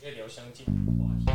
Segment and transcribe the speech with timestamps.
[0.00, 0.72] 可以聊相近的
[1.04, 1.26] 话题。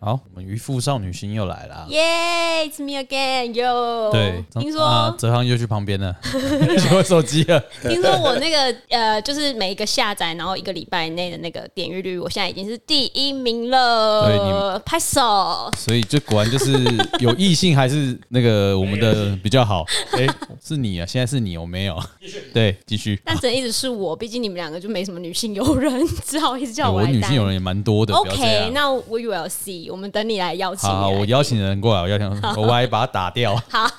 [0.00, 1.86] 好，渔夫少女心又来了。
[1.88, 4.10] 耶、yeah,，It's me again, yo。
[4.12, 7.62] 对，听说啊，泽航又去旁边了， 去玩手机了。
[7.82, 14.26] 听说我那个呃，就是每一个下载，然后一个礼拜内的那个点阅率，我现在已经是第一名了。
[14.26, 15.70] 对，你拍手。
[15.76, 16.72] 所以这果然就是
[17.20, 19.84] 有异性还是那个我们的比较好。
[20.12, 21.98] 哎、欸，是你啊，现在是你，我没有。
[22.52, 23.20] 对，继续。
[23.24, 27.00] 但只能一直是我，毕竟你们两个就没什么女性友人，只好一直叫我。
[27.00, 28.14] 我女性友人也蛮多的。
[28.14, 29.90] OK，那 we will see。
[29.90, 30.88] 我们等你来邀请。
[30.88, 32.28] 好，我邀请人过来，我邀请，
[32.62, 33.54] 我还把他打掉。
[33.70, 33.90] 好，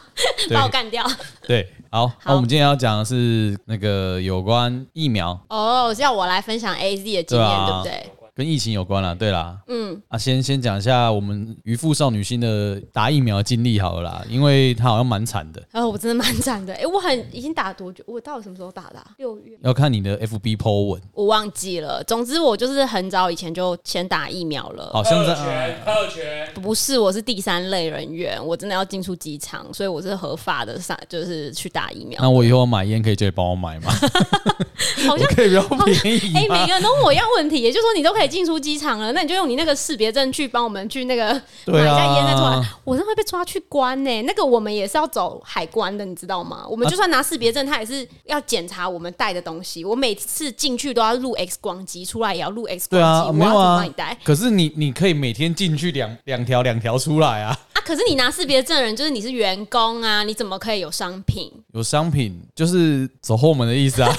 [0.54, 1.06] 把我干掉。
[1.48, 2.12] 对，好。
[2.24, 5.40] 那我们今天要讲的是那个有关疫苗。
[5.50, 8.12] 哦，是要我来分享 AZ 的经验，对，啊、对不对？
[8.36, 15.64] 跟疫情有关了，对啦，嗯啊，先先讲一下我们渔夫少女心的打疫苗的经历好了啦，因为她好像蛮惨的。
[15.72, 18.04] 哦，我真的蛮惨的，哎、欸，我很已经打多久？
[18.06, 19.12] 我到底什么时候打的、啊？
[19.18, 19.58] 六月？
[19.64, 22.04] 要看你的 FB po 文，我忘记了。
[22.04, 24.90] 总之我就是很早以前就先打疫苗了。
[24.92, 25.34] 好像在
[25.86, 32.20] 特权，特不是，我是第三类人员，我真的要进出机场，所以我是合法的上，就是去打疫苗。
[32.22, 33.94] 那我以后买烟可以直接帮我买吗？
[35.08, 36.34] 好像可以比较便宜。
[36.36, 39.12] 哎、欸，每个人都问我一样问题，也就是说你都可以进出机场了。
[39.14, 41.34] 那你就用你那个识别证去帮我们去那个
[41.66, 44.22] 买一下烟再出来，啊、我真的会被抓去关呢、欸。
[44.24, 46.66] 那个我们也是要走海关的，你知道吗？
[46.70, 49.84] 我们就算拿识别证，他也是要检查我们带的东西。
[49.84, 52.90] 我每次进去都要录 X 光机，出来也要录 X 光机。
[52.90, 53.86] 对啊，没有啊。
[53.96, 54.18] 带。
[54.24, 57.58] 可是你你可以每天进去两两条两条出来啊。
[57.74, 61.52] 啊，可是你拿识别证的人就是你是员工啊，你怎么可以有商品？
[61.74, 64.14] 有商品就是走后门的意思啊，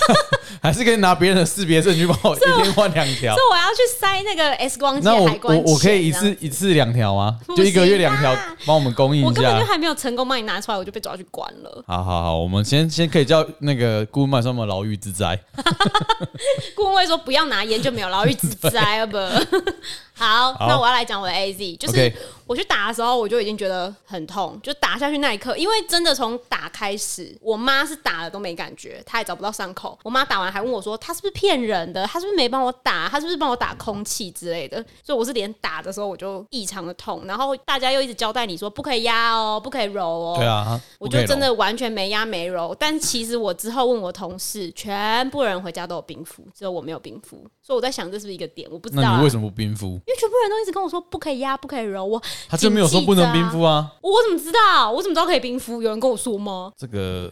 [0.62, 3.34] 还是可以拿别人的识别证去帮我一天换两条？
[3.34, 5.04] 所以我要去塞那个 S 光机。
[5.04, 7.38] 那我我我可以一次一次两条吗？
[7.56, 9.28] 就一个月两条，帮我们供应一下。
[9.28, 11.84] 我根本就还没有成功帮你拿出来，我就被抓去关了。
[11.86, 15.38] 好好好，我们先先可以叫那个顾问卖什么牢狱之灾。
[16.74, 19.16] 顾问会说不要拿烟就没有牢狱之灾了不？
[20.16, 22.10] 好，好，那我要来讲我的 AZ，就是
[22.46, 29.98] 我去打的时候，我就已经觉得很痛，就打下去那一刻，因为真的从打开始，我妈是打了都没感觉，她也找不到伤口。
[30.02, 32.06] 我妈打完还问我说，她是不是骗人的？
[32.06, 33.08] 她是不是没帮我打？
[33.10, 34.82] 她是不是帮我打空气之类的？
[35.04, 40.36] 所以我是连打的时候我就异常的痛，然后大家又一直交代你说不可以压哦，不可以揉哦。
[40.38, 42.74] 对啊，我就真的完全没压没揉。
[42.78, 47.44] 但其实我之后问我同事，全部人回家都有冰敷，只有我没有冰敷。
[47.60, 48.66] 所以我在想，这是不是一个点？
[48.70, 50.00] 我不知道、你为什么不冰敷？
[50.06, 52.04] 因为全部人都一直跟我说不可以压，不可以揉。
[52.04, 53.92] 我他就没有说不能冰敷啊？
[54.00, 54.90] 我怎么知道？
[54.90, 55.82] 我怎么知道可以冰敷？
[55.82, 56.72] 有人跟我说吗？
[56.78, 57.30] 这个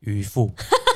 [0.00, 0.50] 渔夫，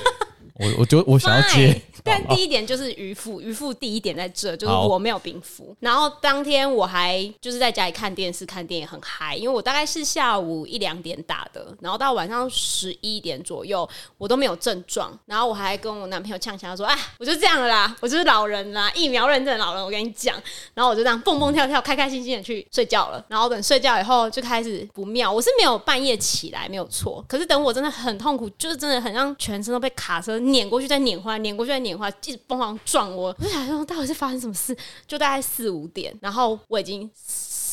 [0.58, 1.80] 我我就我想要接。
[2.04, 5.74] 但第一点就是渔夫，渔夫第一点在这，就是我没有冰敷。
[5.80, 15.16] 然后当天我还就是在家里看电视看电影很嗨，因为我大概是下午一两点打的，然后到晚上十一点左右我都没有症状。
[15.26, 20.36] 然后我还跟我男朋友呛呛说：“哎，我就这样了啦，我就是老人啦，疫苗认证老人。”我跟你讲，
[20.74, 23.24] 然后我就这样蹦蹦跳跳，开开心心的去睡觉了。
[23.28, 31.91] 然后等睡觉以后就开始不妙，我是没有半夜起来没有错，可是等我真的很痛苦，就是真的很像全身都被卡车碾过去再碾回来，碾过去再碾。
[31.92, 34.74] 电话一直疯狂撞我，我想说到底是发生什么事？
[35.06, 37.10] 就大概四五点，然后我已经。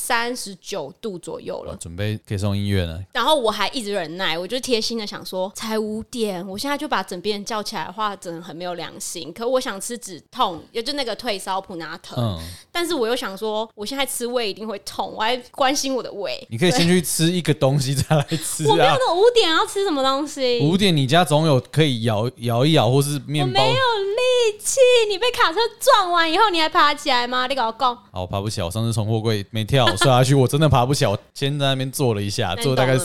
[0.09, 3.00] 三十九度左右了，准备可以送医院了。
[3.14, 9.31] 然后我还一直忍耐，我就贴心的想说，才五点，我现在就把枕边人叫起来的话，真的很没有良心。
[9.31, 12.18] 可我想吃止痛，也就那个退烧普拿疼。
[12.18, 12.40] 嗯，
[12.72, 16.44] 但是我又想说，我现在吃胃一定会痛，我还关心我的胃。
[16.50, 18.72] 你可以先去吃一个东西再来吃啊。
[18.72, 20.59] 我没有那五点要吃什么东西？
[20.62, 23.62] 五点你家总有可以咬咬一咬，或是面包。
[23.62, 24.19] 我没有力
[24.58, 24.80] 气，
[25.10, 27.48] 你被卡车撞完以后，你还爬起来吗？
[27.48, 27.96] 你跟我讲。
[28.12, 28.66] 好，我爬不起来。
[28.66, 29.86] 我上次从货柜没跳。
[29.98, 31.12] 摔下去，我真的爬不起来。
[31.12, 32.98] 我先在那边坐了一下， 坐大概，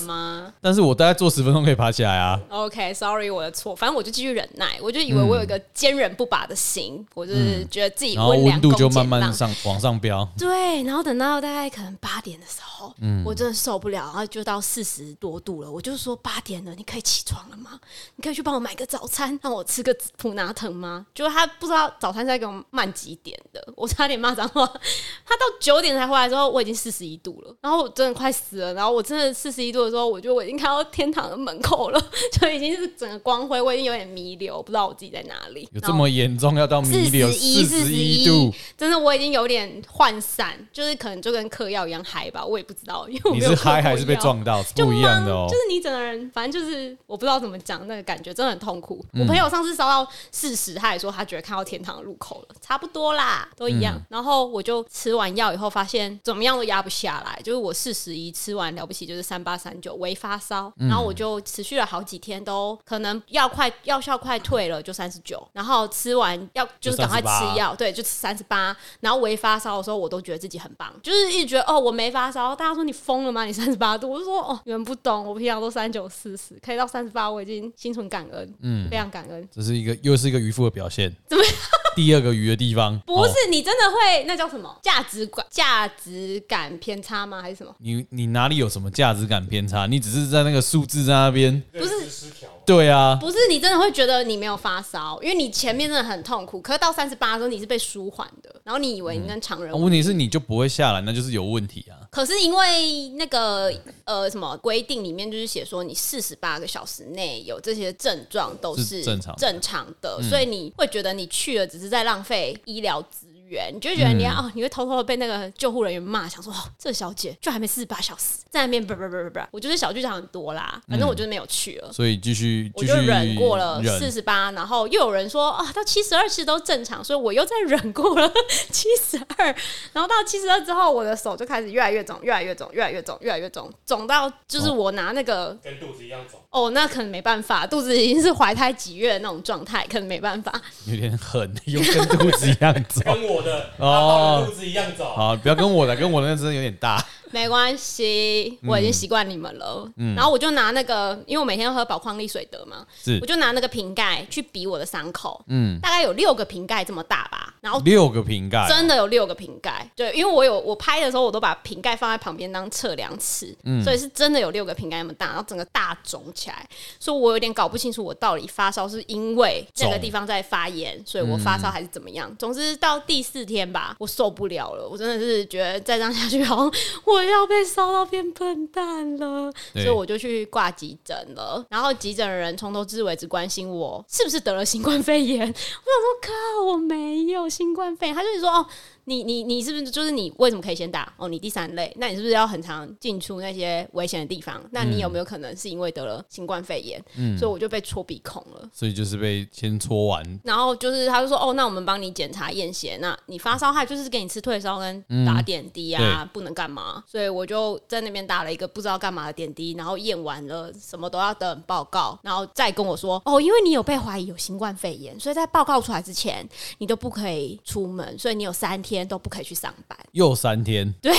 [0.60, 2.40] 但是我大概坐十分钟可以爬起来啊。
[2.48, 3.74] OK，Sorry，我的错。
[3.74, 10.28] 反正我就继续忍耐，我就以为我有一个坚韧不拔的心，嗯、我就是觉得自己温温度就慢慢上往上飙。
[10.38, 15.70] 对，然后等到大概可能八点的时候，嗯，我真的受不了，然后就到四十多度了。
[15.70, 17.78] 我就说八点了，你可以起床了吗？
[18.16, 21.06] 你可以去帮我买个早餐，让我吃个普拿疼吗？
[21.14, 24.64] 就他不知道早餐是在给我慢几点的， 我差点骂脏话。
[25.26, 28.72] 他到九点才回来之后，我已经四十一度了，然后我真的快死了。
[28.74, 32.00] 然后我真的四十一度的时候，我觉得我已经看到天堂的门口了，
[32.32, 35.68] 就已经是整个光辉，我已经有点弥留，不知道我自己在哪里。
[35.72, 36.54] 有这么严重？
[36.54, 38.54] 要到弥留四十一度？
[38.78, 43.08] 真的我已经有点涣散，就是可能就跟嗑药一样嗨吧，我也不知道。
[43.08, 44.62] 因为我没有你是嗨还是被撞到？
[44.76, 45.46] 不一样的哦。
[45.48, 49.04] 就是你整个人，反正就是我不知道怎么讲，那个感觉真的很痛苦。
[49.14, 53.96] 嗯、我朋友上次烧到四十，他也说他觉觉得看到天堂的入口了，差不多啦，都一样。
[53.96, 73.44] 嗯、然后我就吃完药以后，发现怎么样都压不下来，就是我四十一吃完了不起就是三八三九，微发烧，然后我就持续了好几天，都可能药快药效快退了就三十九，然后吃完药就是赶快吃药，对，就吃三十八，然后微发烧的时候我都觉得自己很棒，就是一直觉得哦我没发烧，大家说你疯了吗？
[73.44, 79.48] 你三十八度，我就说哦你们不懂，我平常都三九四十，可以到三十八，我已经心存感恩，嗯，非常感恩。
[79.50, 81.52] 这是一个又是一个渔夫的表现，怎么样？
[81.96, 87.40] 第二个鱼的地方 不是你真的会那叫什么价值观价值感偏差吗？
[87.40, 87.74] 还是什么？
[87.78, 89.86] 你你哪里有什么价值感偏差？
[89.86, 92.48] 你只是在那个数字在那边不是失调。
[92.66, 102.03] 对啊，不是你真的会觉得你没有发烧，因为你前面真的很痛苦，可是到三十八的时候你是被舒缓的，然后你以为你跟常人、嗯，问题是你就不会下来，那就是有问题啊。
[102.14, 103.72] 可是因为那个
[104.04, 113.72] 呃什么规定里面就是写说你四十八个小时内有这些症状都是正常正常的，所以你会觉得你去了只是在浪费医疗资源。
[113.72, 128.28] 你就觉得你要、嗯、哦，你会偷偷的被那个救护人员骂，想说哦，这小姐就还没四十八小时，在那边不不不不不，我就是小剧场很多啦，反正我就是没有去了，嗯、所以继续，我就忍过了四十八，然后又有人说啊，到七十二其实都正常，所以我又再忍过了
[128.72, 129.46] 七十二，
[129.92, 140.52] 然后到七十二之后，我的手就开始越来越肿，越来越肿，越来越肿，越来越肿，肿到就是我拿那个、哦、跟肚子一样肿哦，那可能没办法，肚子已经是怀胎几月的那种状态，可能没办法，
[140.86, 147.04] 有点狠，又跟肚子一样走，跟我的哦，肚子一样走，好，不要跟我的，跟我的那真的有点大。
[147.34, 149.90] 没关系，我已经习惯你们了。
[149.96, 157.52] 嗯，然后我就拿那个，因为我每天都喝宝矿力水得嘛，是，我就拿那个瓶盖去比我的伤口，嗯，大概有六个瓶盖这么大吧。
[157.60, 159.90] 然后六个瓶盖，真的有六个瓶盖。
[159.96, 166.68] 对，因为我有我拍的时候，我都把瓶盖放在旁边当测量尺，嗯，所以是真的有六个瓶盖那么大，然后整个大肿起来，
[167.00, 172.32] 所以我有点搞不清楚我到底发烧是因为这个地方在发炎，所以我发烧还是怎么样。
[172.38, 176.66] 总之到第四天吧，我受不了了，我真的是觉得再这样下去好像
[177.04, 177.23] 我。
[177.28, 181.64] 要被烧到变笨蛋了，所以我就去挂急诊了。
[181.70, 185.40] 然后急诊的人从头至尾只关心我是不是得了新冠肺炎。
[185.42, 188.14] 我想说，靠，我没有新冠肺炎。
[188.14, 188.66] 他就是说，哦。
[189.06, 191.28] 你你你是不是就是你为什么可以先打哦？
[191.28, 194.62] 你第三类，那你是不是要很常进出那些危险的地方？
[194.70, 197.02] 那你有没有可能是因为得了新冠肺炎？
[197.16, 198.68] 嗯，所以我就被戳鼻孔了。
[198.72, 207.04] 所以就是被先戳完，然后就是他就说哦，那我们帮你检查验血，那你发烧还就是给你吃退烧跟打点滴啊，嗯、不能干嘛？
[207.06, 216.48] 所以我就在那边打了一个不知道干嘛的点滴，然后验完了什么都要等报告，然后再跟我说哦，因为你有被怀疑有新冠肺炎，所以在报告出来之前
[216.78, 218.93] 你都不可以出门，所以你有三天。
[218.94, 221.12] 天都不可以去上班，又三天，对。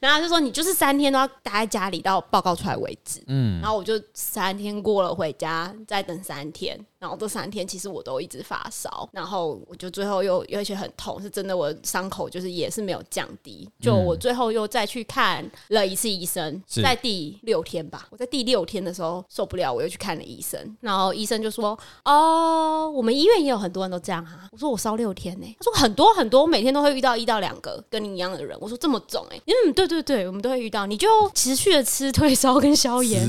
[0.00, 3.22] 然后就说你就是三天都要待在家里到报告出来为止。
[3.26, 6.78] 嗯，然后我就三天过了回家，再等三天。
[6.98, 13.70] 然后这三天其实我都一直发烧，然后我就最后又有一些很痛，是真的，我伤口就是也是没有降低。
[13.80, 20.76] 就我最后又再去看了一次医生，在第六天吧，我在第六天的时候受不了，我又去看了医生。
[20.80, 30.86] 然后医生就说：“哦，我们医院也有很多人都这样哈。”我说：“我烧六天呢。”他说：“很多很多，我每天都会遇到一到两个跟你一样的人。”我说：“这么肿哎？”嗯，对对对，我们都会遇到。
[30.86, 33.28] 你就持续的吃退烧跟消炎。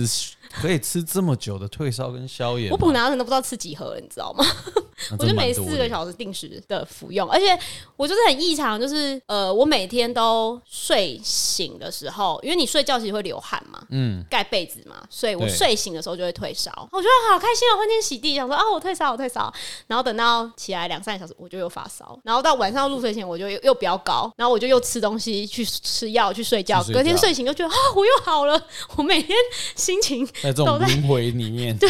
[0.61, 4.45] 可以吃这么久的退烧跟消炎，我普拿疼都不知道吃几盒了，你知道吗？
[5.17, 7.57] 我就每四个小时定时的服用，而且
[7.95, 19.51] 我就是很异常，就是呃，我每天都睡醒的时候，因为你睡觉其实会流汗嘛，嗯，盖被子嘛，所以我睡醒的时候就会退烧，我觉得好开心啊，欢天喜地，想说啊，我退烧，我退烧，
[19.87, 28.61] 然后等到起来两三个小时，我就又发烧，然后到晚上入睡前我就又又飙高，然后我就又吃东西去吃药去睡觉，隔天睡醒就觉得啊，我又好了，
[28.97, 29.37] 我每天
[29.75, 30.27] 心情。
[30.41, 31.89] 在这种轮回里面， 对，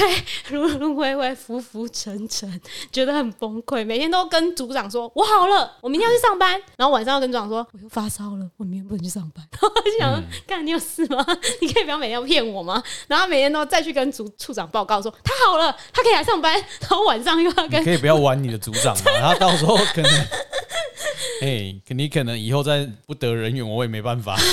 [0.49, 2.49] 轮轮回回，浮浮沉沉，
[2.91, 3.85] 觉得很崩溃。
[3.85, 11.25] 每天都跟组长说：“我好了，我明天要去上班。”然后晚上要跟组长说：“我又发烧了，我明天不能去上班。”然后我就想说：“干、嗯，你有事吗？
[11.61, 17.83] 你可以不要每天要骗我吗？”然后每天都再去跟组处长报告说：“他好了，他可以来上班。”然后晚上又要跟……
[17.83, 19.11] 可以不要玩你的组长嘛？
[19.13, 20.11] 然后到时候可能，
[21.41, 24.37] 哎，你可能以后再不得人缘，我也没办法。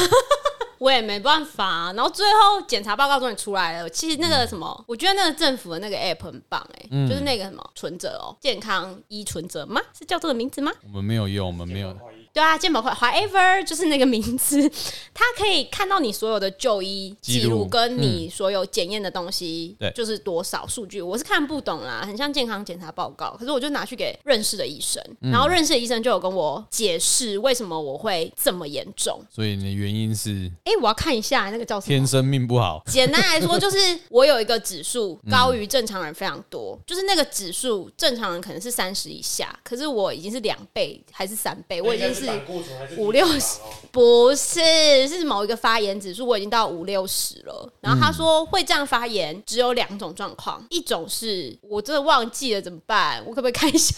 [0.78, 3.88] 我也没办法、啊，然后最后检查报告终于出来了。
[3.90, 9.80] 其实那个什么，嗯、我觉得那个政府的那个 app 很棒哎、欸，嗯、就是那个什么存折哦，健康依存折吗？
[9.99, 10.73] 是叫这个名字吗？
[10.85, 11.97] 我们没有用，我们没有。
[12.37, 14.71] 对啊，健保快，whatever，就是那个名字，
[15.14, 33.78] 它可以看到你所有的就医记录跟你所有检验的东西，对、嗯，就是多少数据，我是看不懂啦，很像健康检查报告，可是我就拿去给认识的医生，嗯、然后认识的医生就有跟我解释为什么我会这么严重，所以你的原因是，哎、欸，我要看一下那个叫什么，天生命不好， 简单来说就是
[34.11, 42.25] 我有一个指数高于正常人非常多，嗯、就是那个指数正常人可能是三十以下，可是我已经是两倍还是三倍，我已经是。
[42.97, 47.68] 五六十不是，是某一个发炎指数，我已经到五六十了。
[47.80, 53.23] 然后他说会这样发炎，只有两种状况，一种是我真的忘记了怎么办？
[53.26, 53.95] 我可不可以看一下？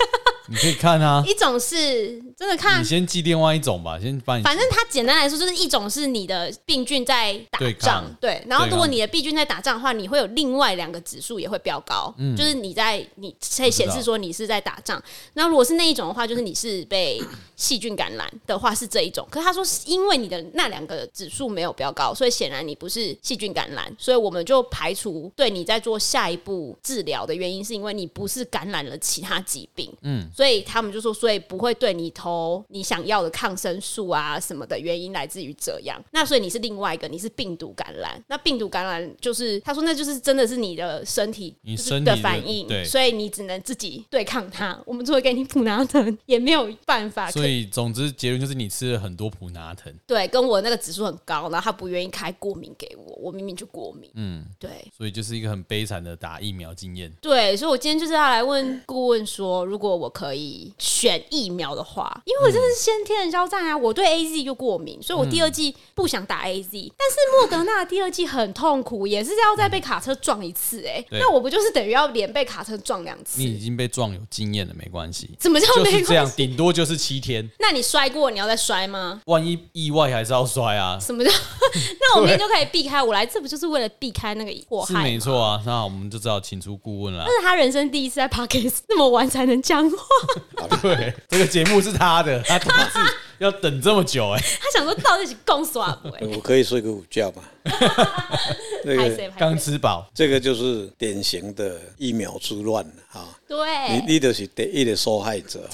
[0.49, 1.23] 你可以看啊。
[1.27, 4.19] 一种是真的看，你先记另外一种吧，先。
[4.21, 8.43] 反正它简单来说，就是一种是你的病菌在打仗，对。
[8.47, 15.03] 然后如果你的病菌在打仗的话，你会有另外两个指数也会飙高，就是你在你可以显示说你是在打仗。
[15.35, 17.23] 那如果是那一种的话，就是你是被
[17.57, 19.27] 细菌感染的话是这一种。
[19.31, 29.91] 可是他说是因为你的那两个指数没有飙高，所以显然你不是细菌感染，所以我们就排除对你在做下一步治疗的原因，是因为你不是感染了其他疾病。
[30.03, 30.29] 嗯。
[30.39, 36.01] 所以他们就说，所以不会对你投你想要的抗生素啊什么的原因来自于这样。
[36.13, 38.23] 那所以你是另外一个，你是病毒感染。
[38.29, 44.81] 那病毒感染就是他说那就是真的是你的身体你身体的反应，对，所以你只能自己对抗它。
[44.87, 47.29] 我们只会给你普拿疼，也没有办法。
[47.33, 49.93] 所以总之结论就是你吃了很多普拿疼。
[50.07, 54.09] 对，跟我那个指数很高，然后他不愿意开过敏给我，我明明就过敏。
[54.15, 54.71] 嗯，对。
[54.97, 57.13] 所以就是一个很悲惨的打疫苗经验。
[57.21, 60.28] 对，所以我今天就是要来问顾问说，如果我可以。
[60.29, 66.93] 可以选疫苗的话，因为我真的是先天的交战啊，我对 A Z 就过敏，所以我第二季不想打 A Z。
[66.99, 73.41] 但是莫德纳第二季很痛苦，也是要再被卡车撞一次，哎，那我不就是等于要连被卡车撞两次？
[73.41, 75.31] 你已经被撞有经验了，没关系。
[75.39, 76.05] 怎么叫没关系？
[76.05, 77.49] 这样顶多就是七天。
[77.59, 79.23] 那你摔过，你要再摔吗？
[79.25, 80.99] 万一意外还是要摔啊？
[81.01, 81.31] 什么叫？
[82.01, 83.03] 那我明天就可以避开。
[83.03, 84.87] 我来这不就是为了避开那个祸害？
[84.87, 85.63] 是没错啊。
[85.65, 87.25] 那我们就知道请出顾问了。
[87.27, 89.97] 那是他人生第一次在 Podcast 那么晚才能讲话。
[90.83, 92.99] 对，这个节目是他的， 他独自
[93.39, 94.41] 要等这么久哎。
[94.61, 96.09] 他想说到底是公耍不？
[96.33, 97.43] 我可以睡个午觉吗？
[98.85, 103.37] 那个刚吃饱，这个就是典型的疫苗之乱啊。
[103.47, 103.57] 对，
[103.91, 105.69] 你你就是第一的受害者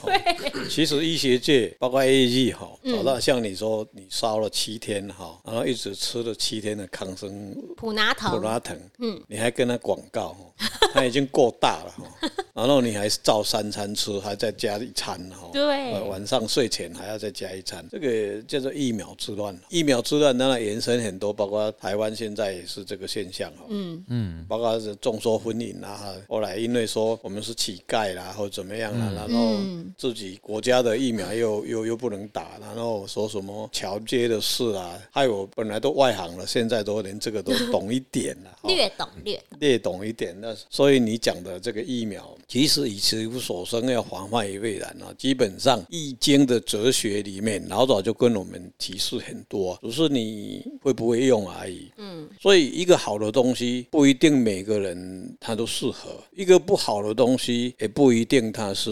[0.71, 10.37] 其实医学界包括 A E 哈，找到像你说你烧了七天哈，然后一直吃了七天的抗生普拿疼，普拿疼，嗯，你还跟他广告，
[10.93, 19.59] 他已经够大了哈， 然后你还是照三餐吃，还再加一餐哈，对，晚上睡前还要再加一餐，这个叫做疫苗之乱。
[19.69, 27.53] 疫苗之乱当然延伸很多，包括台湾现在也是这个现象哈，嗯嗯，包括是众说纷纭啊，后来因为说我们是。
[27.65, 29.57] 乞丐啦，或怎么样啦，然后
[29.97, 40.37] 自己国家的疫苗又又又不能打，然后说什么桥接的事啊，害我本来都外行了，现在都连这个都懂一点了， 略懂略略懂一点。
[40.39, 45.15] 那所以你讲的这个疫苗，其实以其无所生，要防患于未然啊。
[45.17, 51.49] 基本上《易经》的哲学里面，老早就跟我们提示很多，只是你会不会用
[51.97, 57.75] 嗯，所以一个好的东西不一定每个人他都适合，一个不好的东西。
[57.79, 58.91] 也不一定它是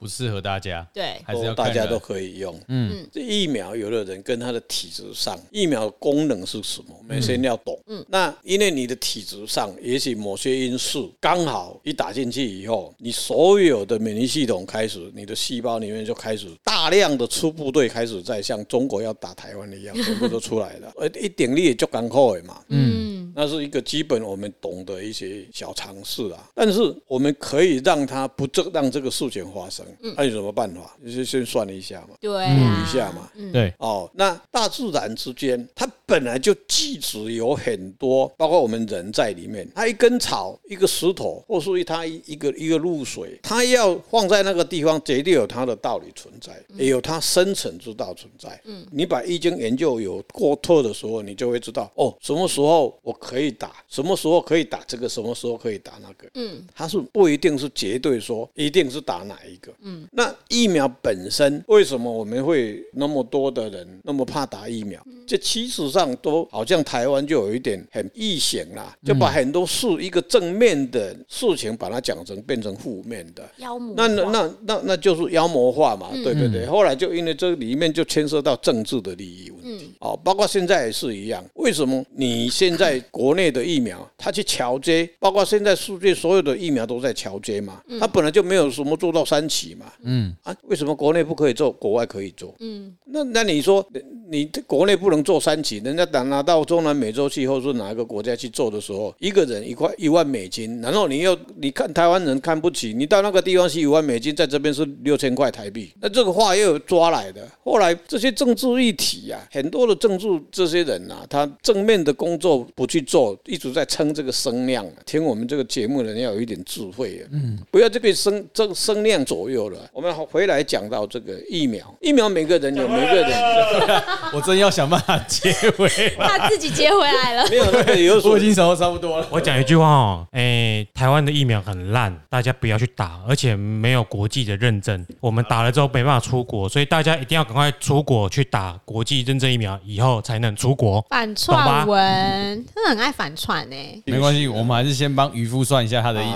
[0.00, 2.58] 不适合大家，对，还是要大家都可以用。
[2.68, 6.96] 嗯，这疫苗有的人跟他的体质上，疫苗的功能是什么？
[6.98, 7.78] 我们先要懂。
[7.86, 20.92] 嗯，那因为你的体质上，也许某些因素刚好一打进去以后，你所有的免疫系统开始，你的细胞里面就开始大量的出部队开始在像中国要打台湾一样， 全部都出来了。
[20.96, 22.58] 呃，一点力也就刚好的嘛。
[22.68, 26.50] 嗯，那是一个基本我们懂的一些小常识啊。
[26.52, 29.84] 但是我们可以让让他不这让这个事情发生，
[30.16, 30.96] 那有什么办法？
[30.98, 48.58] 你就先算一下嘛，对，估一下嘛，对，哦，那大自然之间，它本来就即使有很多，包括我们人在里面，它一根草、一个石头，或是它一一个一个露水，它要放在那个地方，绝对有它的道理存在，也有它生存之道存在。
[48.64, 56.28] 嗯，你把易经研究有过透的时候，你就会知道，哦，什么时候我可以打，什么时候可以打这个，什么时候可以打那个。
[56.34, 57.68] 嗯，它是不一定是。
[57.74, 59.72] 绝对说一定是打哪一个？
[59.80, 65.02] 嗯，那疫苗本身为什么我们会那么多的人那么怕打疫苗？
[65.26, 73.94] 这其实上上都好像台湾就有一点很异形啦，就把很多事一个正面的事情把它讲成变成负面的妖魔。
[73.96, 76.66] 那那那那那就是妖魔化嘛，对对对。
[76.66, 81.44] 后来就因为这里面就牵涉到政治的利益问题，哦，包括现在也是一样。
[81.54, 87.82] 为什么你现在国内的疫苗，他去桥接，包括现在世界所有的疫苗都在桥接嘛？
[88.00, 89.92] 他本来就没有什么做到三期嘛？
[90.02, 92.54] 嗯啊，为什么国内不可以做，国外可以做？
[92.60, 93.86] 嗯，那那你说
[94.30, 107.46] 你国内不能做三期，人家等拿到中南美洲去，或者说哪一个国家去做的时候，一个人一块一万美金，然后你又你看台湾人看不起，你到那个地方是一万美金，在这边是六千块台币，那这个话又有抓来的。
[107.62, 114.86] 后来这些政治议题啊，很多的政治这些人啊，他正面的工作不去做，一直在撑这个声量。
[115.04, 119.78] 听我们这个节目的人要有一点智慧啊，嗯，不要这个声这个声量左右了。
[119.92, 123.32] 我们回来讲到这个疫苗，疫苗每个人有每个人，
[124.32, 127.48] 我真要想办法接回，他自己接回来了。
[127.50, 129.26] 没有那个有所，我已经想到差不多了。
[129.30, 141.04] 我讲一句话哦，哎，台湾的疫苗很烂，大家不要去打，而且没有国际的认证，我们打了之后没办法出国，所以大家一定要赶快出国去打国际认证疫苗，以后才能出国。
[141.08, 144.02] 反串文，他很爱反串呢。
[144.04, 146.26] 没关系，我们还是先帮渔夫算一下他的疫，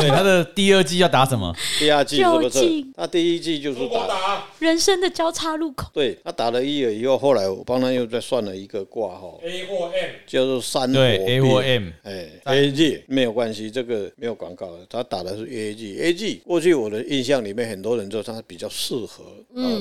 [0.00, 1.52] 对，他的第二季要打什么？
[1.80, 2.60] 第二季是不是？
[2.96, 5.90] 他第一季就是打人生的交叉路口。
[5.92, 19.24] 对，他打了一了以后，后来我帮他又再算了一个挂号，A 或 M，叫做三对 A 或 M，哎，A G 没有关系，这个没有广告的，他打的是 A G，A G 过去我的印象里面，很多人说他比较适合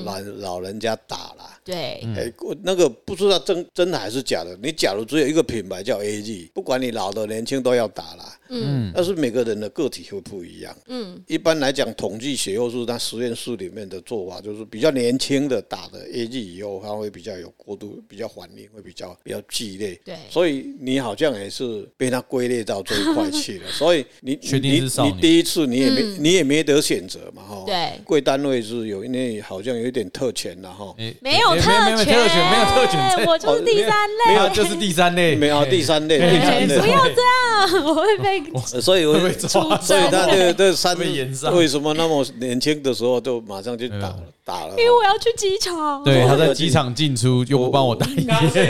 [0.03, 1.58] 老老人家打啦。
[1.69, 2.33] 对，哎，
[2.63, 4.57] 那个不知道真真的还是假的。
[4.59, 8.38] 你假如只有一个品牌叫 A G，不管你老的年轻都要打啦。
[8.49, 10.75] 嗯，但是每个人的个体会不一样。
[10.87, 19.99] 嗯，一般来讲，统计学又是他实验室里面的做法，就是比较年轻的打的 A G 以后，它会比较有过度，比较反应，会比较比较剧烈。
[20.03, 23.69] 对，所以你好像也是被他归类到这一块去了。
[23.71, 27.63] 所以你你你第一次你也没你也没得选择嘛，哈。
[27.67, 30.95] 对，贵单位是有，因为好像有一点特权了哈。
[31.21, 36.79] 没有特权，没有特权，没有特权，我就是第三类，没有就是第三类，没有第三类， 第三类。
[36.79, 37.21] 不要这
[37.77, 38.38] 样，我会被。
[38.81, 39.03] 所以，
[39.81, 40.97] 所以他这个这三
[41.51, 44.23] 为什么那么年轻的时候就马上就倒了？
[44.49, 46.03] 打了，因为我要去机场。
[46.03, 48.25] 对，他在机场进出又不帮我打一针。
[48.51, 48.65] 对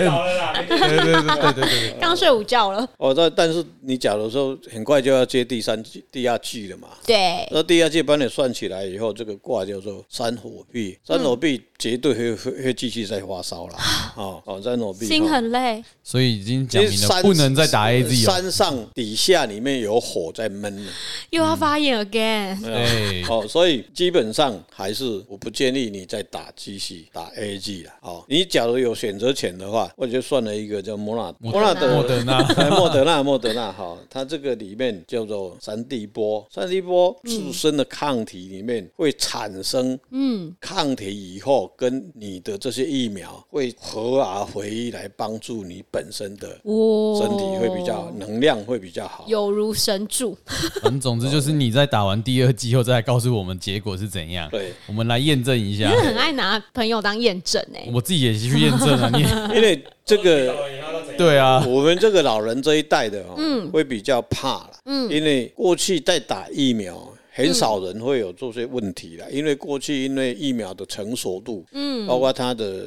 [0.67, 2.85] 对对对对对，刚睡午觉了。
[2.97, 6.89] 哦，但但是你假如说很快就要接第三季、第二季了嘛？
[7.05, 7.47] 对。
[7.51, 13.75] 那第二季帮你算起来以后，这个卦叫做三火币，三火币绝对会会会继续在发烧了。
[14.17, 18.33] 哦哦，三火币心很累，所以已经讲明了不能再打 AZ 了。
[18.33, 20.91] 山上底下里面有火在闷了，
[21.29, 22.61] 又要发炎 again。
[22.61, 23.23] 对。
[23.29, 25.68] 哦，所以基本上还是我不建议。
[25.71, 32.39] 建议你再打继续打 AG 了，好，你假如有选择权的话，我就算了一个叫莫纳莫纳德莫德纳
[32.71, 50.35] 莫德纳莫德纳，哈，它这个里面叫做三 D 波，三 D 波自身的抗体里面会产生，嗯，抗体以后跟你的这些疫苗会合而回一来帮助你本身的身体会比较能量会比较好，有如神助。
[50.81, 55.58] 嗯，总之就是你在打完第二剂后再来告诉我们结果是怎样，对，我们来验证。
[55.59, 59.09] 一下，你很爱拿朋友当验证哎，我自己也去验证了。
[59.13, 59.21] 你
[59.55, 60.55] 因为这个，
[61.17, 67.07] 对啊，我们这个老人这一代的哦，嗯，会比较怕了，嗯，因为过去在打疫苗。
[67.39, 72.85] 很少人会有这些问题了，因为过去因为疫苗的成熟度，嗯，包括它的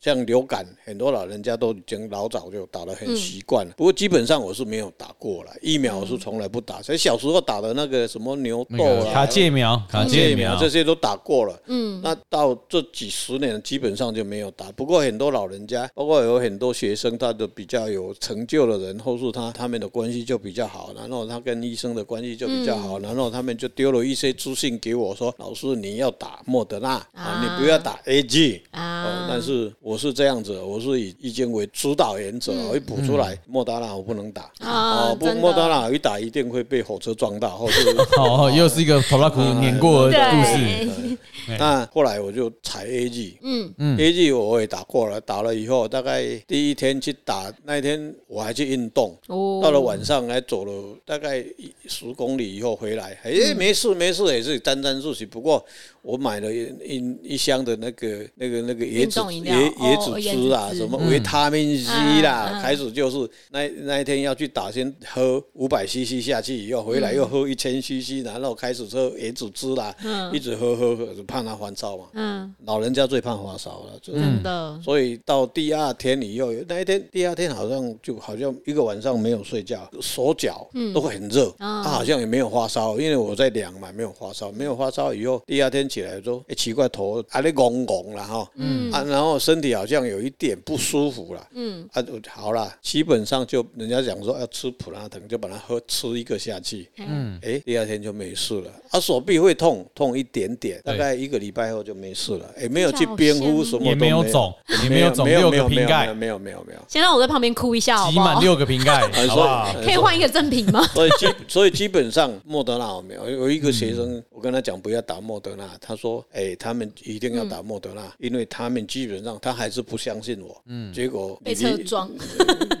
[0.00, 3.74] 像流感，很多老人家都已经老早就打得很习惯了。
[3.76, 6.80] 不过基本上我是没有打过了，疫苗我是从来不打。
[6.80, 11.60] 所以小时候打的那个什么牛痘啊、卡介苗、卡介苗这些都打过了。
[11.66, 14.72] 嗯，那到这几十年基本上就没有打。
[14.72, 23.89] 不过很多老人家，包括有很多学生，他的比较有成就的人，或是他他们的关系就比较好，然后他跟医生的关系就比较好，然后他们就丢。
[23.94, 29.26] 有一些资讯给我说，老师你要打莫德纳啊，你不要打 AG 啊。
[29.28, 34.50] 但是我是这样子，我是以意见为主导原则，我一补出来莫德纳我不能打。
[34.60, 41.16] 啊，不莫德纳一打一定会被火车撞到，或 是哦，又是一个拖拉库碾过的故事。
[41.58, 43.72] 那后来我就踩 AG，嗯。
[43.78, 49.16] 嗯，AG 我也打过了，打了以后大概第一天去打那一天我还去运动，
[49.62, 51.42] 到了晚上还走了大概
[51.86, 53.69] 十公里以后回来，哎没。
[53.70, 55.24] 没事没事也是沾沾自喜。
[55.24, 55.64] 不过
[56.02, 69.94] 我买了一一一箱的那个那个那个椰子椰椰子汁啊，什么维他命 C 啦，开始就是那那一天要去打，先喝五百 CC 下去，以后回来又喝一千 CC，然后开始喝椰子汁啦，
[70.32, 72.04] 一直喝喝喝，就怕他发烧嘛。
[72.14, 74.80] 嗯，老人家最怕发烧了，真的。
[74.82, 88.90] 所以到第二天以后，那一天第二天好像就好像一个晚上没有睡觉，手脚都会很热，他好像也没有发烧，因为我在量嘛，没有发烧，没有发烧以后，第二天起来说，哎，奇怪，头还在拱拱了哈，嗯。
[88.92, 91.86] 啊，然后身体好像有一点不舒服了，嗯。
[91.92, 109.74] 啊，好了，基本上就人家讲说要吃普拉腾，就把它喝吃一个下去，嗯，哎，第二天就没事了，啊，手臂会痛，痛一点点，大概一个礼拜后就没事了，哎，没有去边呼，什么也没有肿，也没有肿，六个瓶盖，没有没有没有，先让我在旁边哭一下，挤满六个瓶盖， 好不好？
[109.82, 110.82] 可以换一个赠品吗？
[110.94, 122.10] 所以基所以基本上莫德纳我没有，有一个学生，我跟他讲不要打莫德纳，他说，哎，他们一定要打莫德纳，因为他们基本上他还是不相信我，嗯，结果被车撞，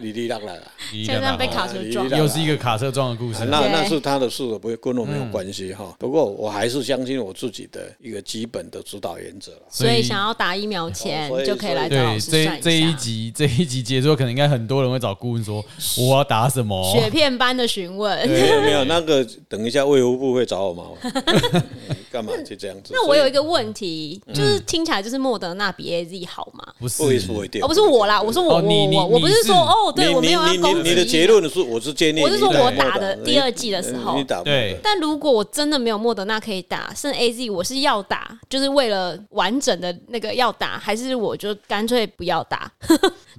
[0.00, 0.54] 哩哩啦啦，
[0.92, 5.96] 现在被卡车撞，又是一个卡车撞的故事，那那是他的事，不会跟我没有关系哈。
[5.98, 9.52] 不过我还是相信我自己的一个基本的指导原则。
[9.68, 12.58] 所以想要打疫苗前就可以来找老师算一下。
[12.60, 15.64] 这一集这一集结束，可能应该很多人会找顾问说
[15.98, 16.92] 我要打什么？
[16.92, 18.28] 雪片般的询问。
[18.28, 20.84] 没有没有，那个等一下卫福部会找我吗？
[22.10, 22.89] 干嘛就这样子？
[22.90, 26.66] 那我有一个问题，就是听起来就是莫德纳比 AZ 好吗？
[26.78, 27.62] 不是，不一定。
[27.62, 30.90] 哦，不是我啦，我说我我我我不是说哦，对我没有要攻击。
[30.90, 32.20] 你的结论是，我是建议。
[32.20, 34.78] 我是说我打的第二季的时候，你打对。
[34.82, 42.70] 但如果我真的没有莫德纳可以打，剩 AZ 我是要打，就是为了完整的那个要打，还是我就干脆不要打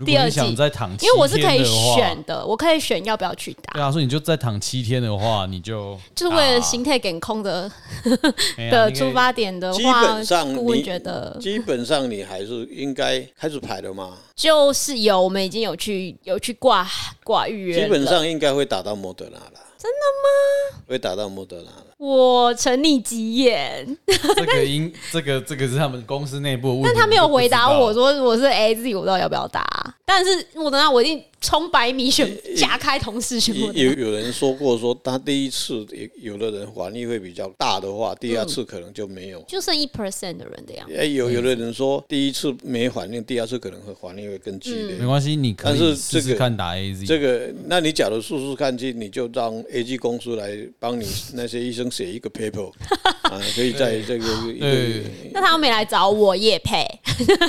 [0.06, 0.40] 第二剂？
[0.40, 3.74] 因为我是可以选的，我可以选要不要去打。
[3.74, 7.70] 对啊，所以你就再躺七天的话，你就就是为了心态给空的
[8.72, 14.18] 的出发点的话，基本上顾问觉得基本上你还是应该开始排了吗？
[14.36, 16.88] 就是有，我们已经有去有去挂
[17.24, 19.54] 挂预约，基本上应该会打到莫德纳了。
[19.78, 20.84] 真的吗？
[20.88, 21.86] 会打到莫德纳了。
[22.02, 23.96] 我沉溺几眼。
[24.36, 29.64] 这个应 这个这个是他们公司内部问题，但他没有回答我说我是 AZ，我不知道要不要打。
[30.04, 31.24] 但是我等下我一定。
[31.42, 40.96] 冲百米选夹开同事选，有有人说过说他第一次有有的人反应会比较大的话，第二次可能就没有，就剩一 percent 的人的样子。
[40.96, 44.96] 哎，有有的人说第一次没反应，第二次可能会反应会更激烈。
[44.98, 47.08] 没关系，你可以试试看打 AZ。
[47.08, 52.72] 这个，那你假如试试看去，你就让 AZ 公司来帮你那些医生写一个 paper
[53.24, 54.26] 啊，可以在这个。
[54.60, 55.04] 对。
[55.34, 56.86] 那他们没来找我也配，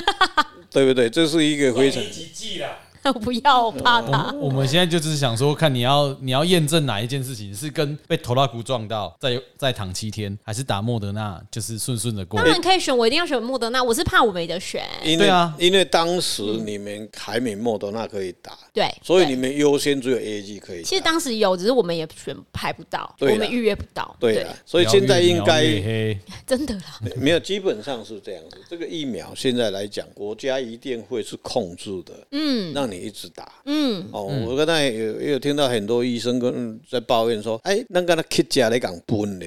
[0.71, 1.07] 对不对？
[1.07, 2.01] 这是一个非常。
[3.21, 4.31] 不要，我怕他。
[4.33, 12.39] 我们现在就是想说，看你要你要验证哪一件事情是跟被头拉骨撞到，再再躺七天，还是打莫德纳，就是顺顺的过。
[12.39, 13.83] 当然可以选，我一定要选莫德纳。
[13.83, 14.83] 我是怕我没得选。
[15.03, 20.83] 因为啊，因为当时你们还没莫德纳可以打，对，所以你们优先只有 A G 可以。
[20.83, 24.15] 其实当时有，只是我们也选排不到，我们预约不到。
[24.19, 25.63] 对，所以现在应该
[26.45, 28.57] 真的啦，没有，基本上是这样子。
[28.69, 33.51] 这个疫苗现在来讲，国家一定会是控制的，嗯，让你一直打。
[33.65, 39.45] 嗯，哦，我刚才有有听到很多医生跟在抱怨说，哎，那个那 K 加来讲崩的，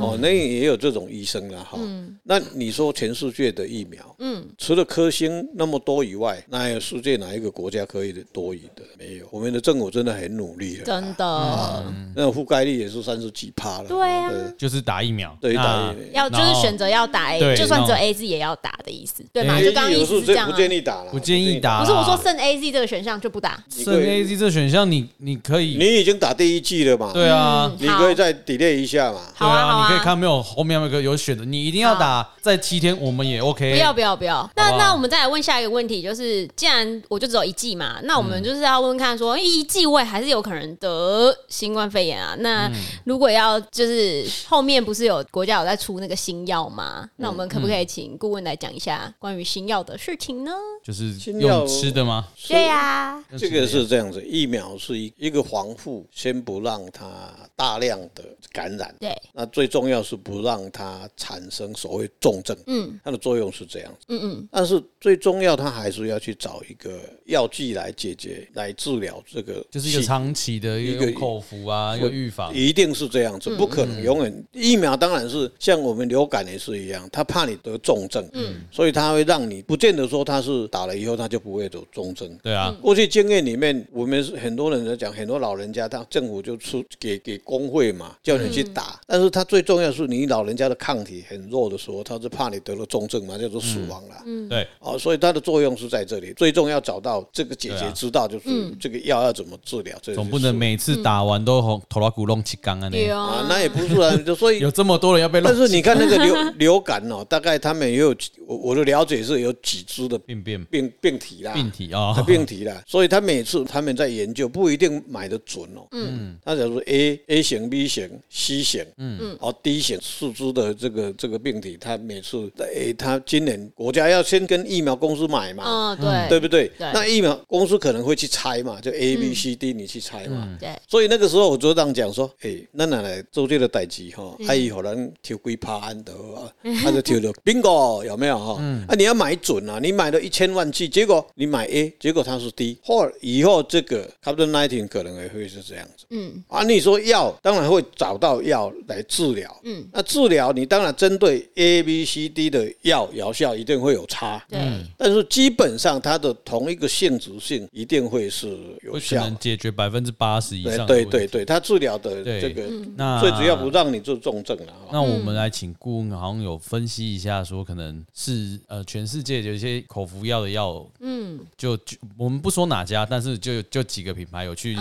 [0.00, 1.78] 哦，那也有这种医生了哈。
[2.22, 8.82] 那你说全世界的疫苗，嗯，除了科兴那么多以外，那有世界哪一个国家可以的多余的？
[8.98, 13.88] 没有，我们的政府真的很努力了，真的，那覆盖率也是三十几趴了。
[13.88, 16.04] 对啊，就是打疫苗，对，打疫苗。
[16.12, 19.60] 要就是选择要打 A，就算只有 A Z 也要打的意思，对吗？
[19.60, 21.80] 就刚刚意思是这样，不建议打了，不建议打。
[21.80, 23.62] 不是我说剩 A Z 这个选项就不打。
[23.70, 27.10] 剩 A Z 这选项，你你可以，你已经打第一季了嘛？
[27.12, 29.20] 对啊，你可以再 delay 一下嘛？
[29.38, 33.72] 对啊，你可以看没有后面有个有选的，你一定要打在七天，我们也 OK。
[33.72, 42.34] 不要不要不要，那那我们再来问下一个问题，就是既然我就只有一季嘛，那我们就是要问问看，说一季我也还是有可能得新冠肺炎啊。
[42.40, 42.70] 那
[43.04, 47.08] 如果要就是后面不是有国家有在出那个新药吗？
[47.16, 50.52] 那我们可不可以请顾问来讲一下关于新药的事情呢？
[50.84, 52.26] 就是用吃的吗？
[52.48, 57.08] 对呀，这个是这样子，疫苗是一一个防护，先不让它
[57.56, 58.94] 大量的感染。
[58.98, 62.56] 对，那最重要是不让它产生所谓重症。
[62.66, 64.06] 嗯，它的作用是这样子。
[64.08, 74.44] 嗯嗯，但是最重要，它还是要去找一个药剂来解决、来治疗这个，就是一个长期的一个口服啊，一个预防，一定是这样子，不可能永远。
[74.52, 82.36] 疫苗当然是像我们流感也是一样，它怕你得重症，嗯，所以它会让你不见得说它是打了以后它就不会得重症。
[82.42, 82.63] 对啊。
[82.64, 88.98] 啊，过去经验里面，我们很多人在讲，很多老人家，他政府就出给给工会嘛，叫你去打。
[89.06, 94.14] 但是他最重要是你老人家的抗体很弱的时候，他是怕你得了重症嘛，叫做死亡了。
[94.26, 94.66] 嗯，对。
[94.80, 99.96] 哦，所以它的作用是在这里，最重要找到这个解决之道，就是这个药要怎么治疗。
[100.00, 102.90] 这总不能每次打完都红头拉骨弄起缸啊？
[103.12, 104.12] 啊，那也不是啊。
[104.36, 108.14] 所以有这么多人要被，但是你看那个流 流感哦，大概他们也有
[108.46, 112.82] 我我的了解是有几只的病变病病体啦，病体啊，病体啦。
[112.86, 115.86] 所以他每次他们在研究不一定买的准哦。
[115.92, 126.70] 嗯，他假如 A A 型、B 型、C 型，嗯嗯，哦 D 型四支的这个这个病体，他每次诶，他今年国家要先跟疫苗公司买嘛，嗯对，对不对？
[126.78, 130.70] 那疫苗公司可能会去猜嘛，就 A B C D 你去猜嘛，对。
[130.88, 136.52] 所以那个时候我就这样讲说，诶，那奶奶做这个代志哈，阿姨可能抽几趴安得啊，
[136.82, 138.60] 他 就抽了 bingo 有没有哈？
[138.88, 146.04] 啊，你要买准啊，你买了一千万剂，结果你买 A，结果它是低或以后这个 COVID-19 可能也会是这样子。
[146.10, 154.60] 嗯，啊，你说药当然会找到药来治疗，嗯，那治疗你当然针对 A B C D 的药疗效一定会有差，对，
[154.96, 160.86] 但是基本上它的同一个性质性一定会是有效，能解决百分之八十以上。
[160.86, 162.62] 对对对，它治疗的这个，
[162.96, 164.72] 那最主要不让你做重症了。
[164.92, 174.74] 那我们来请顾问，好像有分析一下，说可能是呃，全世界有一些口服药的药，嗯，就就我们不说哪家，但是就就几个品牌有去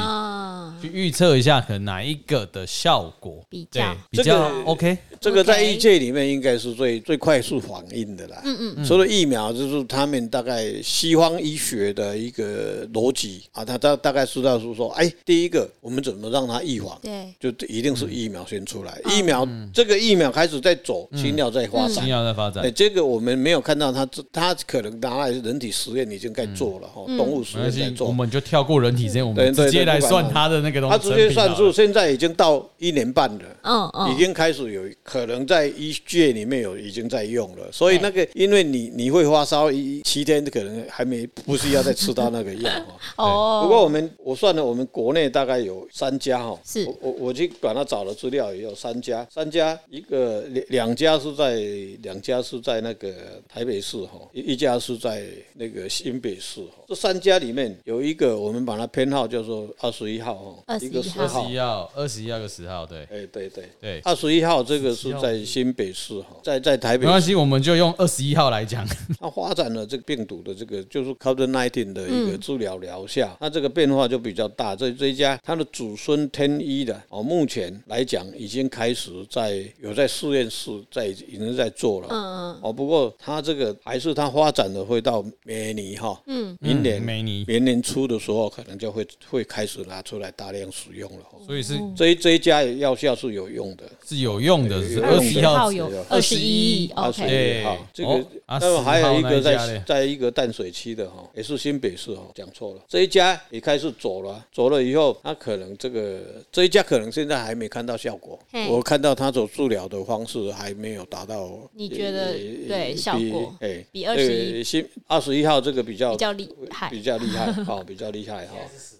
[0.81, 4.97] 去预测一下，可能哪一个的效果比较比较 OK。
[5.19, 8.41] 这个在医界里面应该是最最快速反应的啦。
[8.45, 8.85] 嗯嗯。
[8.85, 16.97] 除了疫苗，就是他们大概西方医学的一个逻辑啊，他大大概知道是说，哎，第一个我们怎么让它预防？
[17.01, 18.97] 对，就一定是疫苗先出来。
[19.09, 22.63] 疫苗这个疫苗开始在走，新药在发展，新药在发展。
[22.63, 28.07] 哎，这个我们没有看到它，它可能拿来人体实验已经该做了哈，动物实验在做。
[28.07, 30.95] 我们就跳过人体实验，我们直接来算它的那个东西。
[30.95, 35.91] 它直接算出，现在已经到一年半了，嗯嗯，已经开始有可能在医。
[36.05, 42.69] 界里面有已经在用了，所以那个因为你你会发烧一七天，可能还没不需要再吃到那个药
[43.15, 43.61] 哦。
[43.63, 51.61] 不过我们我算了，我们国内大概有三家哈，是我我去管他找了资料，也有三家，三家一个两两家是在
[52.01, 53.09] 两家是在那个
[53.47, 56.83] 台北市哈，一一家是在那个新北市哈。
[56.87, 65.83] 这三家里面有一个我们把它编号叫做二十一号哦，一个十号，二十一号，二十一号个十号，对，哎对对对，二十一号这个是在新北。
[65.83, 68.87] 北市哈，在在台北没关系，我们就用二十一号来讲。
[69.19, 74.73] 它发展了这个病毒的这个就是 COVID-19 的一个治疗疗效，那这个变化就比较大。
[74.73, 82.07] 这这一家它的祖孙天一的哦，目前来讲已经开始在有在实验室在已经在做了。
[82.09, 82.59] 嗯嗯。
[82.61, 91.25] 哦，不过它这个还是它发展的会到明年哈，嗯，明年明年明年初的时候可能就会会开始拿出来大量使用了。
[91.45, 95.71] 所以是这一这一家药效是有用的，是有用的，是二十一号。
[95.71, 95.93] 有。
[96.09, 106.21] 二十一，OK，好，这个，那么还有一个在在一个淡水区的哈，也是新北市哈，讲错了，这一家也开始走了，走了以后，他可能这个
[106.51, 113.53] 这一家可能现在还没看到效果，我看到他走治疗的方式还没有达到，你觉得对效果？
[113.59, 118.53] 哎，比二十一新二十一号这个比较比较厉害，比较厉害，好， 比较厉害哈，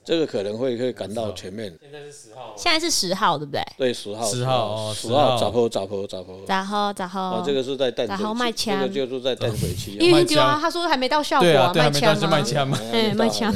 [0.03, 1.73] 这个可能会会赶到前面。
[1.81, 3.61] 现在是十号，现在是十号，对不对？
[3.77, 6.37] 对，十号，十号，十号，早坡，早坡，早坡。
[6.47, 8.17] 然后，然后，这个是在淡水，
[8.55, 9.91] 这个就是在淡水区。
[9.93, 11.89] 因为啊，他说还没到效果啊，卖
[12.43, 12.77] 枪吗？
[12.91, 13.53] 哎，卖枪。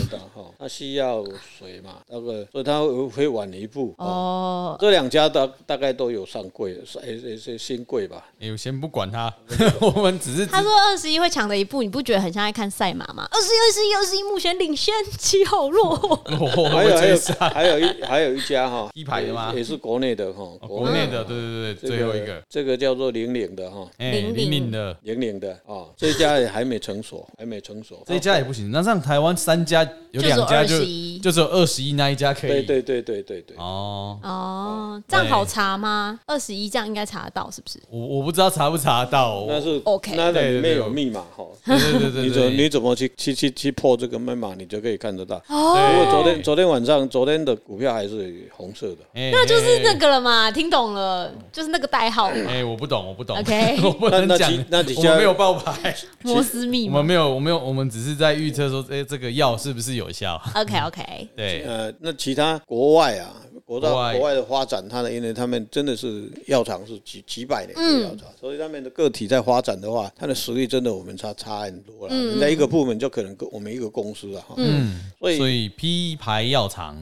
[0.60, 1.23] 他需要
[1.60, 2.81] 水嘛，那个，所以他
[3.15, 3.93] 会晚一步。
[3.99, 8.25] 哦，这两家大大概都有上柜，是是是新柜吧。
[8.39, 9.31] 你先不管他，
[9.79, 13.27] 我们只是他说二十一会抢的一步，你不觉得很像在看赛马吗？
[13.29, 15.95] 二十一、二十一、二十一，目前领先，七号落。
[16.56, 16.65] 后。
[16.65, 17.17] 还有还有
[17.50, 19.54] 还有一还有一家哈，一排的吗？
[19.56, 24.95] 也是国内的哈，国内的，对对对，最后一个，这个叫做零零的哈，零零的。
[25.04, 28.71] 零零的啊，这家也还没成熟，还没成熟，这家也不行。
[28.71, 30.80] 那像台湾三家有两家就
[31.21, 33.58] 就只有二十一那一家可以，对对对对对对。
[33.58, 34.19] 哦。
[34.23, 36.19] 哦，这样好查吗？
[36.26, 37.80] 二十一这样应该查得到是不是？
[37.89, 41.45] 我我不知道查不查得到，那是 OK，那里面有密码哈。
[41.65, 45.36] 对对对，你怎你怎么去去去去破这个密码，你就可以看得到。
[45.47, 45.77] 哦。
[45.91, 52.30] 如果昨天昨天晚上昨天的股票还是红色的，那就是那个了嘛，听懂了，就是那个代号。
[52.30, 53.38] 哎，我不懂，我不懂。
[53.38, 63.34] OK，我不能讲，那几家我没有爆牌，摩斯密码，我们没有，我没有，我们只是在预测说，哎，这个药是不是有效？OK OK，对，呃，那其他国外啊，
[63.67, 64.38] 国到国外。
[64.38, 72.15] 的发展，它的因为他们真的是药厂是几几百年的药厂，所以他们的个体在发展的话，它的实力真的我们差差很多了。
[72.15, 76.95] 人家一个部门就可能跟我们一个公司啊，嗯，所以所以 P 牌药厂，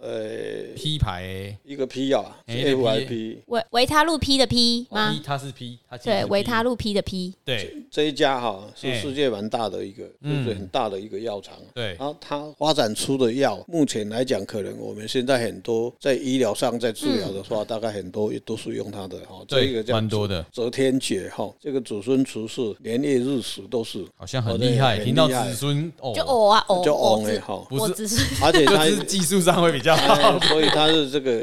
[0.00, 1.56] 呃，P 牌。
[1.64, 5.18] 一个 P 药啊，FIP 维维他露 P 的 P 吗？
[5.24, 20.44] 它是 P，它对维他露 P 的 P，对，这一家哈是世界蛮大的一个，就是很大的一个药厂，对，然后它发展出的药，目前来讲，可能我们现在很多在医疗上在治疗的话，大概很多也都是用它的哈，这个叫蛮多的。
[20.52, 24.04] 择天解哈，这个祖孙厨师年月日食都是。
[24.14, 26.12] 好像很厉害，听到子孙哦。
[26.14, 31.42] 就哦啊哦，就哦哎哈，不是，而且它 是技术上会比较好，所以它是这个。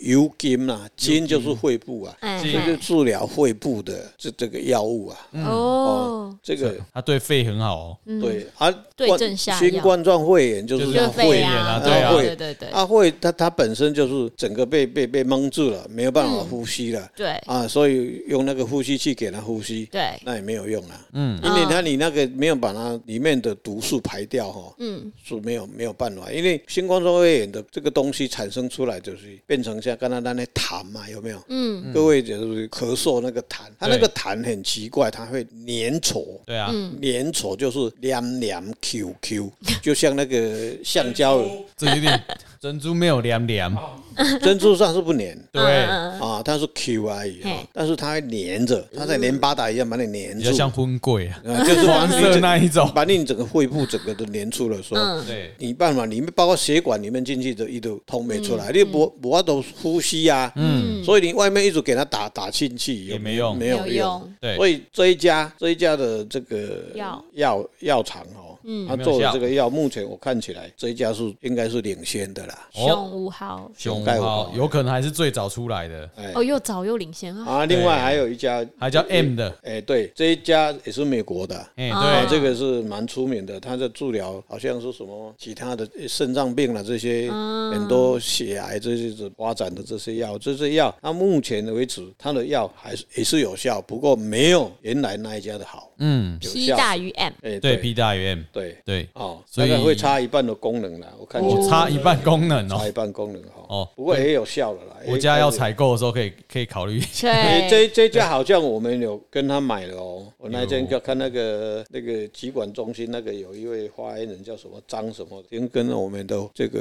[0.00, 5.16] 油金啊，金就是肺部啊，这就治疗肺部的这这个药物啊。
[5.46, 7.98] 哦，这个它对肺很好哦。
[8.20, 9.58] 对啊，对症下药。
[9.58, 12.68] 新冠状肺炎就是肺炎啊，对啊，对对对。
[12.70, 17.10] 啊，肺它它本身就是整个被被被蒙住了，没有办法呼吸了。
[17.16, 21.06] 对啊，所以用那个呼吸器给它呼吸，对，那也没有用啊。
[21.12, 26.30] 嗯，因为它你那个没有把它里面的毒素排掉哈，嗯，是没有没有办法。
[26.30, 30.46] 因为新冠状肺炎的这个东西产生出来就是变成像刚才那那。
[30.58, 31.42] 痰嘛，有没有？
[31.48, 36.26] 嗯，各位就是咳嗽那个痰，它那个痰很奇怪，它会粘稠。
[36.44, 41.42] 对啊，粘稠就是黏黏 Q Q，就像那个橡胶。
[41.74, 42.22] 这有点
[42.60, 43.72] 珍珠没有黏黏，
[44.42, 45.38] 珍珠上是不粘。
[45.52, 45.62] 对。
[45.84, 47.40] 啊，它是 Q 而已，
[47.72, 52.38] 但是它会粘着，它在黏巴达一样把你粘住，就像婚柜啊，就是黄色。
[52.40, 54.82] 那一种，把你整个肺部整个都粘住了。
[54.82, 60.52] 说，对，你办法里面包括血管里面进去的一都通没出来，你不不要都呼吸啊。
[60.56, 64.34] 嗯，所以你外面一直给他打打进去也没用，没有用。
[64.40, 67.24] 对，所以这一家这一家的这个药。
[67.34, 72.68] 药药厂哦，嗯，他做的这个药，目前我看起来这一家是应该是领先的啦。
[72.70, 76.10] 熊五号，熊五号有可能还是最早出来的。
[76.34, 77.44] 哦，又早又领先啊！
[77.46, 83.58] 啊另外还有一家还叫 M 的，哎，对，这一家也是美国的，哎，对，这个是蛮出名的。
[83.58, 87.30] 他在治疗好像是什么其他的肾脏病了这些
[87.72, 90.36] 很多血癌这些子发展的这些药。
[90.36, 95.87] 这些药，到目前为止，它的药还是也是有效，不过没有原来那一家的好。
[95.98, 101.12] 嗯，P 大于 M，哎，对，P 大于 M，对对，哦，所以会差一半的功能了。
[101.18, 103.66] 我看我差一半功能哦，差一半功能哈。
[103.68, 104.96] 哦，不过也有效了啦。
[105.04, 107.00] 国家要采购的时候可以可以考虑。
[107.00, 110.26] 对，这这家好像我们有跟他买了哦。
[110.38, 116.80] 我那天就看那个那个疾管中心那个有一位发言人叫什么张什么，听跟我们的这个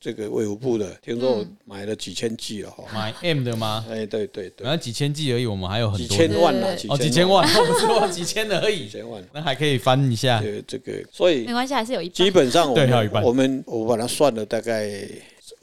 [0.00, 2.84] 这个卫福部的，听说我买了几千 G 了哈。
[2.92, 3.84] 买 M 的吗？
[3.90, 10.40] 哎，对对对，反正几千 G 而已，我们还有很多几千万呢，哦，几千万，不是几千而已，千万，那还可以翻一下。
[10.40, 15.06] 对这个，所以没关系，还是有一基本上我们我们我把它算了大概。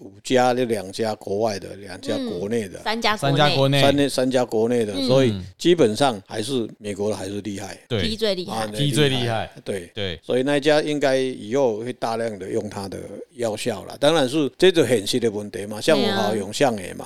[0.02, 9.92] 五家那两家国外的，两家国内的，三家三家国内，三三家国内的，所以基本上还是美国的还是厉害，对，P 最厉害，P 最厉害，对。
[9.94, 12.98] 对，所以那一家应该以后会大量的用它的
[13.36, 17.06] 药效了，当然是这种很细的问题嘛，像我好用像也嘛，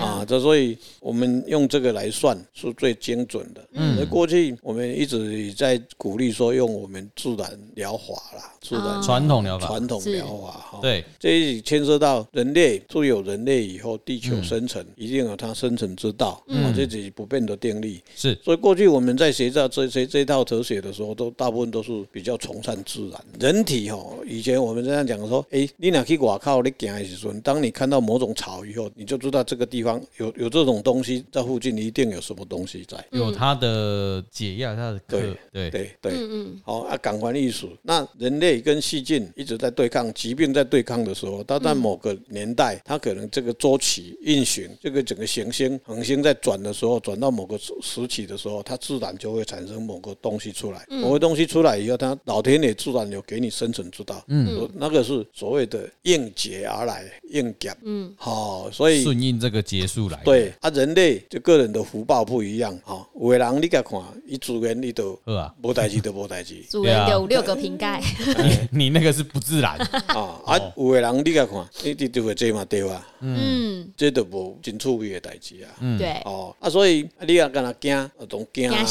[0.00, 12.05] 啊，这所以我们用这个来算是最精准的，嗯，过去我们一直在鼓励说用我们自然疗法啦，自然传统疗法，传统疗法哈，对，这一牵涉到。
[12.06, 18.00] 到人类，就有人类以后，地球生存一定有它生存之道，啊，这是不变的定律。
[18.14, 23.20] 是，所以过去我们在学这这这这套哲学的时候，都大部分都是比较崇尚自然。
[23.40, 35.20] 人体哈，以前我们这样讲说，哎，你哪去外靠你行的时候，当你看到某种草以后，你就知道这个地方有有这种东西在附近，一定有什么东西在，有它的解药，它的对
[35.52, 35.70] 对。
[35.70, 37.70] 对对，嗯嗯，好啊，感官艺术。
[37.82, 50.84] 那人类跟细菌一直在对抗，疾病在对抗的时候，它在某个年代，它可能这个周期运行，这个整个行星恒星在转的时候，转到某个时期的时候，它自然就会产生某个东西出来。
[50.88, 54.22] 某个东西出来以后，它老天爷自然有给你生存之道。
[54.28, 57.74] 嗯，那个是所谓的应劫而来，应劫。
[57.82, 60.20] 嗯，好，所以顺应这个结束来。
[60.24, 62.78] 对啊，人类就个人的福报不一样。
[62.84, 65.18] 哈，有的人你甲看，伊自然你都
[65.62, 66.56] 无代志，都无代志。
[66.70, 68.02] 主人有六个瓶盖。
[68.70, 69.76] 你那个是不自然
[70.08, 70.40] 啊！
[70.44, 73.06] 啊，有的人你甲看，你就会这嘛对吧？
[73.20, 75.70] 嗯，这都无真趣味的代志啊。
[75.98, 76.12] 对。
[76.24, 78.86] 哦，啊，所以你也敢若惊，都惊啊，惊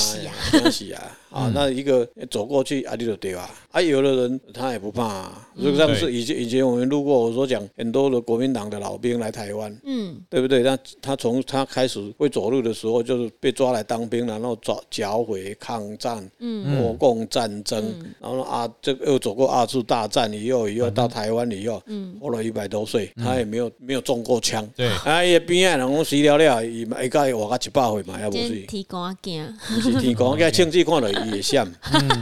[0.72, 1.18] 死啊！
[1.36, 3.50] 啊，那一个走过去啊，你就对吧？
[3.72, 10.64] 啊，有的人他也不怕，啊，就像是以前以前我们路过，我说讲很多的国民党的老兵来台湾，嗯，对不对？
[10.64, 17.84] 那他从他开始会走路的时候，就是被抓来当兵，然后抓剿匪抗战，嗯，国共战争，
[18.22, 31.68] 然后啊，这个又走过二次大战以后，以后到台湾以后，嗯，活了一百多岁，他也没有没有中过枪，对，啊，也边啊，人讲死了了，伊嘛一个活个一百岁嘛，要不是天公啊惊，不是天公，应该亲自看了也像，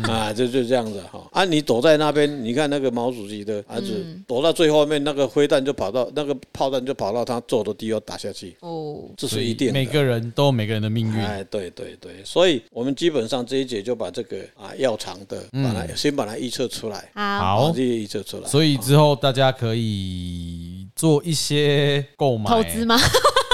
[0.03, 1.27] 啊，就就这样子哈。
[1.31, 8.55] 啊，你躲在那边，你看那个毛主席的儿子躲到最后面，那个灰弹就跑到那个炮弹就跑到他坐的地方打下去。
[8.61, 9.73] 哦，这是一定的。
[9.73, 11.15] 每个人都有每个人的命运。
[11.19, 17.09] 哎，对对对，所以我们基本上这一节就把这个啊要长的，把它先把它预测出来。
[17.13, 18.47] 好，这些预测出来。
[18.47, 22.97] 所以之后大家可以做一些购买投资吗？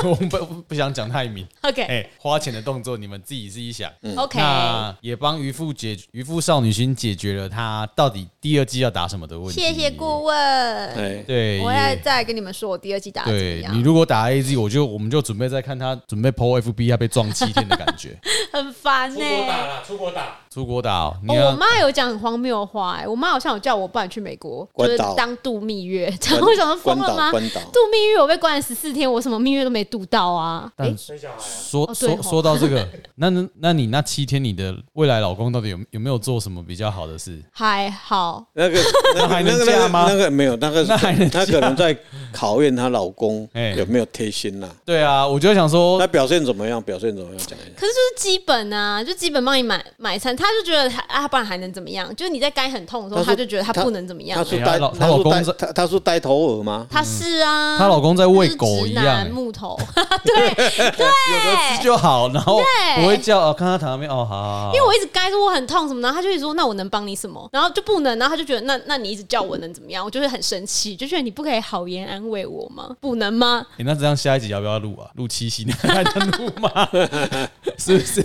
[0.09, 9.59] 我们不不想讲太明，OK，哎，花钱的动作你们自己自己想，OK，那也帮渔夫解渔夫少女心解决了他到底第二季要打什么的问题。
[9.59, 11.23] 谢谢顾问，对。
[11.27, 13.75] 对，我要再跟你们说我第二季打怎么样。
[13.77, 18.17] 你如果打 AZ，我就我们就准备再看他准备 PO FB 要被撞七天的感觉，
[18.51, 19.19] 很烦呢。
[19.19, 21.05] 出国打了，出国打，出国打。
[21.05, 26.06] 哦，我妈有讲很荒谬的话，哎，我妈好像有叫我不然去美国，就是当度蜜月，
[26.41, 27.31] 我想说疯了吗？
[27.31, 30.71] 度蜜月我被关了十四天，我什么蜜月都没度到啊。
[30.75, 37.39] 但说说说到这个， 那那那你那七天，你的未来老公到底有有没有做什么比较好的事？
[37.52, 38.79] 还好，那个
[39.15, 40.06] 那还能嫁吗？
[40.10, 41.95] 那个没有，那个那还能，那可能在
[42.33, 43.47] 考验她老公
[43.77, 44.67] 有没有贴心呐。
[44.83, 46.81] 对啊，我就想说，那表现怎么样？
[46.81, 47.37] 表现怎么样？
[47.45, 47.67] 讲一下。
[47.75, 52.13] 可是就是基本啊，就基本帮你买买餐，他就觉得啊，不然还能怎么样？
[52.15, 54.37] 就是你在该很痛的时候，他就觉得他不能怎么样。
[54.37, 56.87] 他是带她老公在，他他是呆头鹅吗？
[56.90, 59.77] 他是啊，她老公在喂狗一样，木头
[60.23, 60.50] 对。
[60.79, 62.60] 对，有个吃就好，然后
[63.00, 64.73] 不会叫哦，看他躺那边哦，好好好。
[64.73, 70.04] 因为我一直该说我很痛什么，然后他就会说那我能帮你什么，然后就不能，然后他就觉得那那你一直叫我能怎么样？
[70.04, 72.90] 我就会很生气，就觉得你不可以好言安慰我吗？
[73.00, 73.65] 不能吗？
[73.77, 75.10] 你那这样下一集要不要录啊？
[75.15, 76.87] 录七夕你还能录吗？
[77.77, 78.21] 是不是？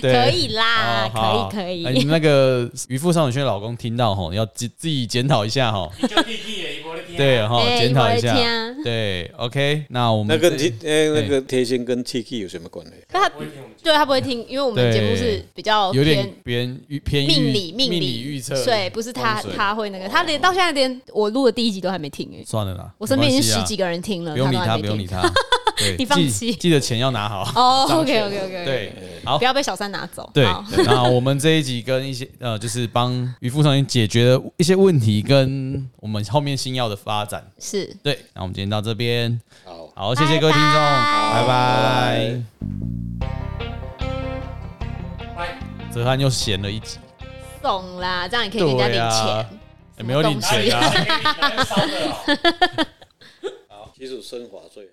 [0.00, 1.86] 可以啦，可以可以。
[1.90, 5.90] 你那个渔夫少女心的老公听到吼，要自自己检讨一下吼。
[7.16, 8.34] 对哈，检讨一下。
[8.82, 12.92] 对，OK，那我们那个贴呃那个贴心跟 Tiki 有什么关系？
[13.08, 13.28] 他
[13.82, 22.42] 对他不会听，因为我们节目是比较有点偏偏命理命理预测，对，不是他他会那个，他连到现在连我录的第一集都还没听哎。
[22.46, 25.20] 算了啦，我身边已经十几个人听了，不用理他，不用理他。
[25.98, 27.86] 你放弃，记得钱要拿好哦。
[28.00, 28.92] OK OK OK，对，
[29.24, 30.30] 好，不要被小三拿走。
[30.34, 30.44] 对，
[30.84, 38.18] 那我们这一集跟一些呃，就是帮渔夫少女解决了一些问题，跟我们后面新药的发展是对。
[38.34, 42.42] 那我们今天到这边，好，好，谢谢各位听众，拜拜。
[45.36, 45.58] 拜。
[45.90, 46.98] 泽汉又闲了一集，
[47.60, 49.46] 送啦，这样也可以给人家领钱，
[49.98, 50.80] 也没有领钱啊。
[53.68, 54.88] 好，其实升华最。